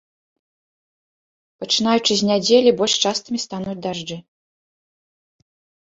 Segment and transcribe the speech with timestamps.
[1.59, 4.17] Пачынаючы з нядзелі больш частымі стануць дажджы.